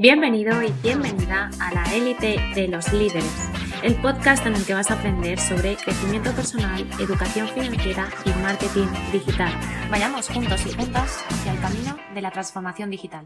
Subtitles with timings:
[0.00, 3.50] Bienvenido y bienvenida a la élite de los líderes,
[3.82, 8.86] el podcast en el que vas a aprender sobre crecimiento personal, educación financiera y marketing
[9.10, 9.52] digital.
[9.90, 13.24] Vayamos juntos y juntas hacia el camino de la transformación digital.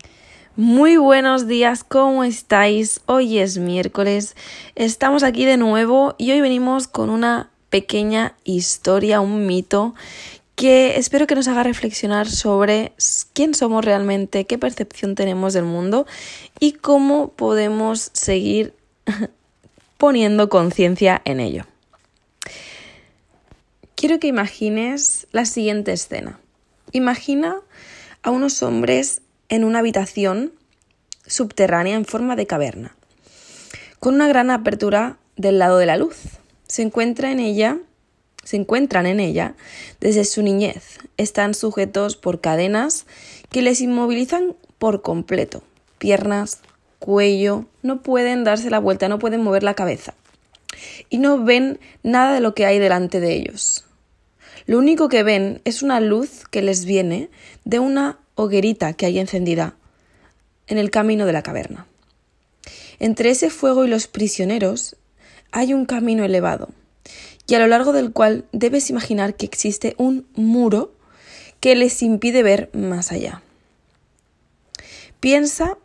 [0.57, 3.03] Muy buenos días, ¿cómo estáis?
[3.05, 4.35] Hoy es miércoles,
[4.75, 9.95] estamos aquí de nuevo y hoy venimos con una pequeña historia, un mito
[10.63, 12.93] que espero que nos haga reflexionar sobre
[13.33, 16.07] quién somos realmente, qué percepción tenemos del mundo
[16.61, 18.73] y cómo podemos seguir
[19.99, 21.67] poniendo conciencia en ello.
[23.97, 26.39] Quiero que imagines la siguiente escena.
[26.93, 27.57] Imagina
[28.23, 30.53] a unos hombres en una habitación
[31.27, 32.95] subterránea en forma de caverna,
[33.99, 36.19] con una gran apertura del lado de la luz.
[36.69, 37.79] Se encuentra en ella
[38.45, 39.55] se encuentran en ella
[40.01, 40.99] desde su niñez.
[41.17, 43.07] Están sujetos por cadenas
[43.51, 45.63] que les inmovilizan por completo.
[45.99, 46.61] Piernas,
[46.99, 50.15] cuello, no pueden darse la vuelta, no pueden mover la cabeza.
[51.11, 53.85] Y no ven nada de lo que hay delante de ellos.
[54.67, 57.31] Lo único que ven es una luz que les viene
[57.65, 59.77] de una hoguerita que hay encendida
[60.67, 61.87] en el camino de la caverna.
[62.99, 64.97] Entre ese fuego y los prisioneros
[65.51, 66.71] hay un camino elevado
[67.47, 70.93] y a lo largo del cual debes imaginar que existe un muro
[71.61, 73.43] que les impide ver más allá.
[75.21, 75.79] Piensa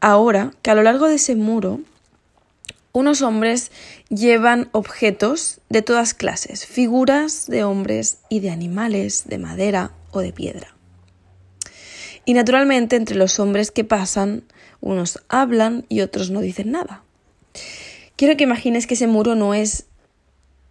[0.00, 1.80] ahora que a lo largo de ese muro
[2.92, 3.70] unos hombres
[4.08, 10.32] llevan objetos de todas clases, figuras de hombres y de animales, de madera o de
[10.32, 10.74] piedra.
[12.24, 14.44] Y naturalmente entre los hombres que pasan,
[14.80, 17.04] unos hablan y otros no dicen nada.
[18.16, 19.86] Quiero que imagines que ese muro no es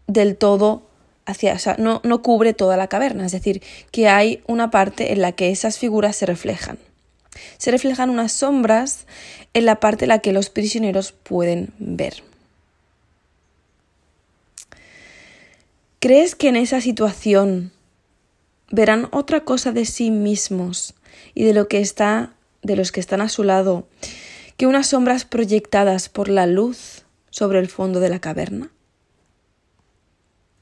[0.09, 0.81] del todo
[1.25, 5.13] hacia, o sea, no, no cubre toda la caverna, es decir, que hay una parte
[5.13, 6.79] en la que esas figuras se reflejan.
[7.57, 9.05] Se reflejan unas sombras
[9.53, 12.23] en la parte en la que los prisioneros pueden ver.
[15.99, 17.71] ¿Crees que en esa situación
[18.71, 20.95] verán otra cosa de sí mismos
[21.35, 23.87] y de lo que está de los que están a su lado
[24.57, 28.71] que unas sombras proyectadas por la luz sobre el fondo de la caverna?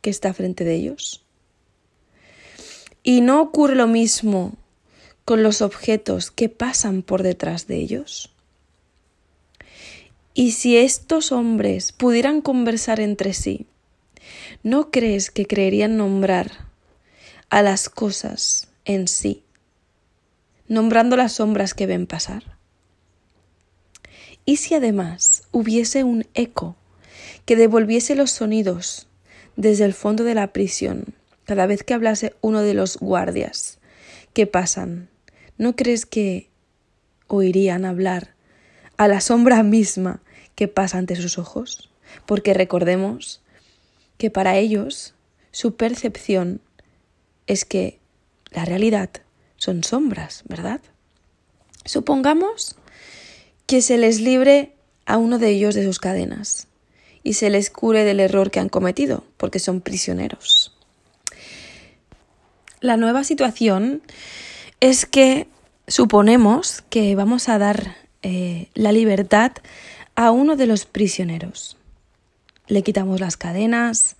[0.01, 1.25] Que está frente de ellos.
[3.03, 4.55] Y no ocurre lo mismo
[5.25, 8.33] con los objetos que pasan por detrás de ellos.
[10.33, 13.65] Y si estos hombres pudieran conversar entre sí,
[14.63, 16.51] ¿no crees que creerían nombrar
[17.49, 19.43] a las cosas en sí,
[20.67, 22.57] nombrando las sombras que ven pasar?
[24.45, 26.75] ¿Y si además hubiese un eco
[27.45, 29.07] que devolviese los sonidos
[29.57, 33.79] desde el fondo de la prisión, cada vez que hablase uno de los guardias
[34.33, 35.09] que pasan,
[35.57, 36.49] ¿no crees que
[37.27, 38.35] oirían hablar
[38.97, 40.21] a la sombra misma
[40.55, 41.89] que pasa ante sus ojos?
[42.25, 43.41] Porque recordemos
[44.17, 45.15] que para ellos
[45.51, 46.61] su percepción
[47.47, 47.99] es que
[48.51, 49.09] la realidad
[49.57, 50.81] son sombras, ¿verdad?
[51.83, 52.75] Supongamos
[53.65, 54.75] que se les libre
[55.05, 56.66] a uno de ellos de sus cadenas
[57.27, 60.73] y se les cure del error que han cometido, porque son prisioneros.
[62.79, 64.01] La nueva situación
[64.79, 65.49] es que
[65.89, 69.51] suponemos que vamos a dar eh, la libertad
[70.15, 71.75] a uno de los prisioneros.
[72.67, 74.15] Le quitamos las cadenas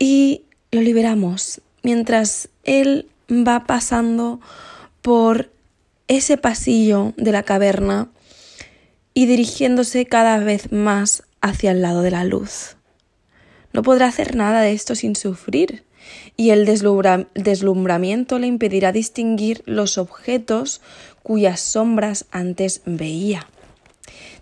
[0.00, 4.40] y lo liberamos mientras él va pasando
[5.00, 5.52] por
[6.08, 8.08] ese pasillo de la caverna
[9.14, 12.76] y dirigiéndose cada vez más hacia el lado de la luz.
[13.72, 15.84] No podrá hacer nada de esto sin sufrir,
[16.36, 20.80] y el deslumbramiento le impedirá distinguir los objetos
[21.22, 23.46] cuyas sombras antes veía.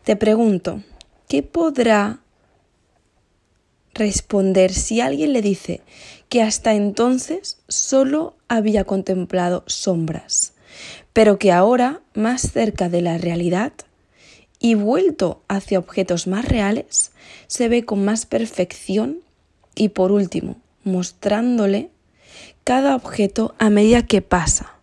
[0.05, 0.83] Te pregunto,
[1.29, 2.21] ¿qué podrá
[3.95, 5.83] responder si alguien le dice
[6.29, 10.55] que hasta entonces solo había contemplado sombras,
[11.13, 13.73] pero que ahora, más cerca de la realidad,
[14.61, 17.13] y vuelto hacia objetos más reales,
[17.47, 19.19] se ve con más perfección
[19.75, 21.91] y por último, mostrándole
[22.65, 24.75] cada objeto a medida que pasa.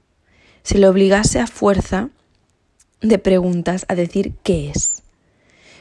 [0.63, 2.10] Se le obligase a fuerza
[3.01, 5.04] de preguntas a decir qué es.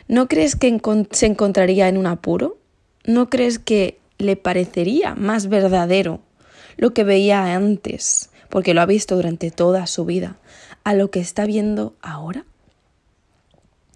[0.08, 0.78] ¿No crees que
[1.12, 2.58] se encontraría en un apuro?
[3.04, 6.20] ¿No crees que le parecería más verdadero
[6.76, 10.36] lo que veía antes, porque lo ha visto durante toda su vida,
[10.82, 12.44] a lo que está viendo ahora?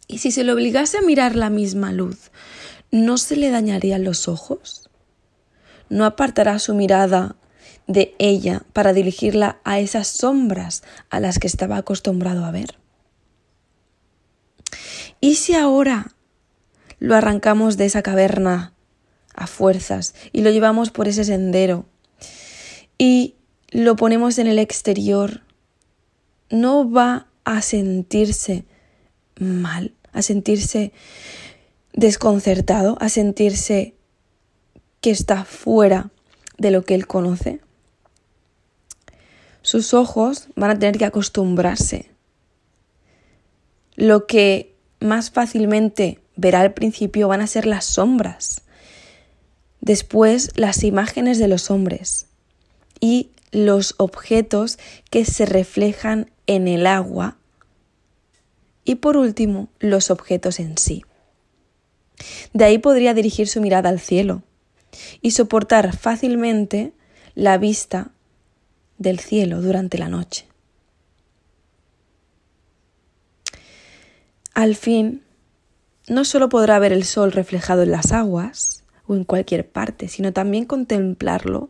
[0.08, 2.30] Y si se le obligase a mirar la misma luz,
[2.90, 4.88] ¿no se le dañarían los ojos?
[5.90, 7.36] ¿No apartará su mirada
[7.86, 12.78] de ella para dirigirla a esas sombras a las que estaba acostumbrado a ver?
[15.20, 16.14] ¿Y si ahora
[16.98, 18.72] lo arrancamos de esa caverna
[19.34, 21.84] a fuerzas y lo llevamos por ese sendero
[22.96, 23.34] y
[23.70, 25.42] lo ponemos en el exterior?
[26.48, 28.64] No va a sentirse
[29.38, 30.92] mal, a sentirse
[31.92, 33.94] desconcertado, a sentirse
[35.00, 36.10] que está fuera
[36.56, 37.60] de lo que él conoce.
[39.62, 42.10] Sus ojos van a tener que acostumbrarse.
[43.96, 48.62] Lo que más fácilmente verá al principio van a ser las sombras,
[49.80, 52.26] después las imágenes de los hombres
[53.00, 54.78] y los objetos
[55.10, 57.37] que se reflejan en el agua
[58.88, 61.04] y por último los objetos en sí.
[62.54, 64.42] De ahí podría dirigir su mirada al cielo
[65.20, 66.94] y soportar fácilmente
[67.34, 68.12] la vista
[68.96, 70.46] del cielo durante la noche.
[74.54, 75.22] Al fin,
[76.08, 80.32] no solo podrá ver el sol reflejado en las aguas o en cualquier parte, sino
[80.32, 81.68] también contemplarlo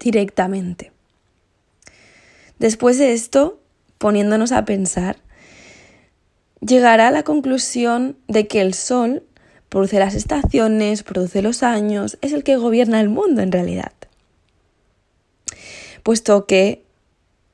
[0.00, 0.92] directamente.
[2.58, 3.60] Después de esto,
[3.98, 5.25] poniéndonos a pensar,
[6.66, 9.22] llegará a la conclusión de que el sol
[9.68, 13.92] produce las estaciones, produce los años, es el que gobierna el mundo en realidad.
[16.02, 16.84] Puesto que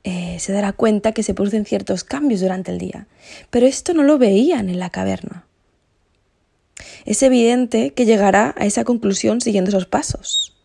[0.03, 3.07] eh, se dará cuenta que se producen ciertos cambios durante el día.
[3.49, 5.45] Pero esto no lo veían en la caverna.
[7.05, 10.55] Es evidente que llegará a esa conclusión siguiendo esos pasos.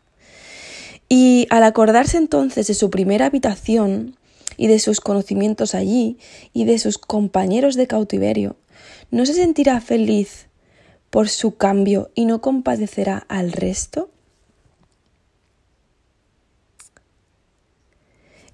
[1.08, 4.18] Y al acordarse entonces de su primera habitación
[4.56, 6.18] y de sus conocimientos allí
[6.52, 8.56] y de sus compañeros de cautiverio,
[9.10, 10.48] ¿no se sentirá feliz
[11.10, 14.10] por su cambio y no compadecerá al resto?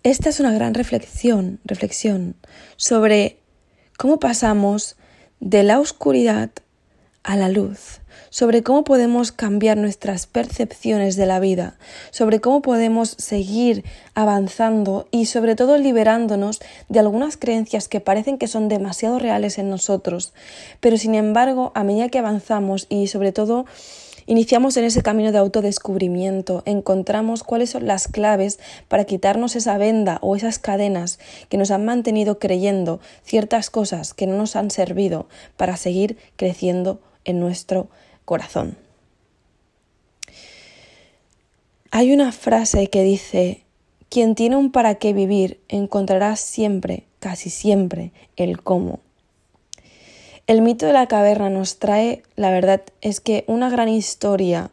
[0.03, 2.37] Esta es una gran reflexión, reflexión
[2.77, 3.39] sobre
[3.97, 4.97] cómo pasamos
[5.41, 6.51] de la oscuridad
[7.23, 8.01] a la luz,
[8.35, 11.77] sobre cómo podemos cambiar nuestras percepciones de la vida,
[12.11, 13.85] sobre cómo podemos seguir
[14.15, 19.71] avanzando y sobre todo liberándonos de algunas creencias que parecen que son demasiado reales en
[19.71, 20.33] nosotros,
[20.81, 23.67] pero sin embargo a medida que avanzamos y sobre todo
[24.27, 28.59] Iniciamos en ese camino de autodescubrimiento, encontramos cuáles son las claves
[28.89, 31.19] para quitarnos esa venda o esas cadenas
[31.51, 35.29] que nos han mantenido creyendo ciertas cosas que no nos han servido
[35.59, 37.91] para seguir creciendo en nuestro
[38.25, 38.77] corazón.
[41.91, 43.63] Hay una frase que dice,
[44.09, 49.01] quien tiene un para qué vivir encontrará siempre, casi siempre, el cómo.
[50.47, 54.73] El mito de la caverna nos trae, la verdad es que una gran historia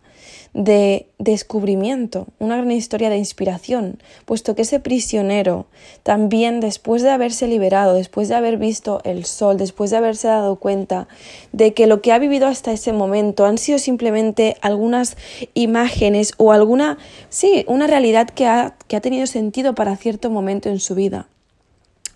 [0.53, 5.65] de descubrimiento, una gran historia de inspiración, puesto que ese prisionero
[6.03, 10.57] también después de haberse liberado, después de haber visto el sol, después de haberse dado
[10.57, 11.07] cuenta
[11.51, 15.15] de que lo que ha vivido hasta ese momento han sido simplemente algunas
[15.53, 16.97] imágenes o alguna,
[17.29, 21.27] sí, una realidad que ha, que ha tenido sentido para cierto momento en su vida.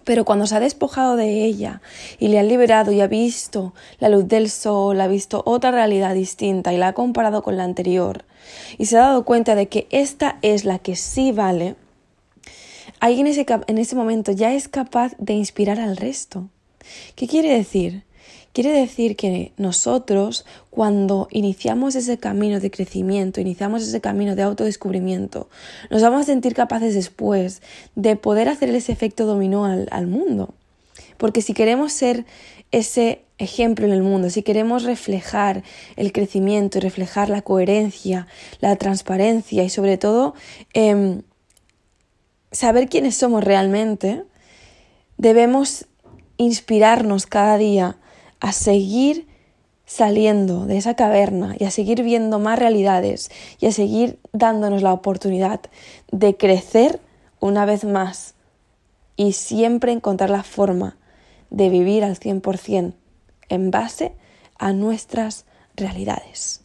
[0.05, 1.81] Pero cuando se ha despojado de ella
[2.19, 6.13] y le ha liberado y ha visto la luz del sol, ha visto otra realidad
[6.13, 8.23] distinta y la ha comparado con la anterior
[8.77, 11.75] y se ha dado cuenta de que esta es la que sí vale,
[12.99, 16.47] ahí en ese, en ese momento ya es capaz de inspirar al resto.
[17.15, 18.04] ¿Qué quiere decir?
[18.55, 25.49] Quiere decir que nosotros, cuando iniciamos ese camino de crecimiento, iniciamos ese camino de autodescubrimiento,
[25.89, 27.61] nos vamos a sentir capaces después
[27.95, 30.53] de poder hacer ese efecto dominó al, mundo.
[31.17, 32.23] Porque si queremos ser
[32.71, 35.63] ese ejemplo en el mundo, si queremos reflejar
[35.97, 38.25] el crecimiento y reflejar la coherencia,
[38.61, 40.33] la transparencia y sobre todo
[40.73, 41.19] eh,
[42.53, 44.23] saber quiénes somos realmente,
[45.17, 45.87] debemos
[46.37, 47.97] inspirarnos cada día
[48.45, 49.25] a seguir
[49.87, 54.93] saliendo de esa caverna y a seguir viendo más realidades y a seguir dándonos la
[54.93, 55.61] oportunidad
[56.11, 56.99] de crecer
[57.39, 58.35] una vez más
[59.15, 60.95] y siempre encontrar la forma
[61.49, 62.93] de vivir al 100%
[63.49, 64.13] en base
[64.59, 66.61] a nuestras realidades.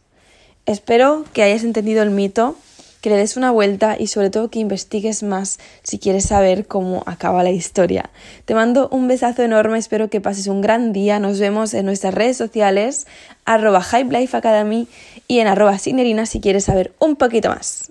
[0.67, 2.57] Espero que hayas entendido el mito
[3.01, 7.03] que le des una vuelta y sobre todo que investigues más si quieres saber cómo
[7.05, 8.09] acaba la historia.
[8.45, 12.13] Te mando un besazo enorme, espero que pases un gran día, nos vemos en nuestras
[12.13, 13.07] redes sociales,
[13.45, 14.87] arroba Hype Life Academy
[15.27, 17.90] y en arroba Sinerina si quieres saber un poquito más.